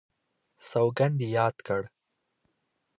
سوګند 0.69 1.17
یې 1.23 1.27
یاد 1.37 1.55
کړ. 1.67 1.81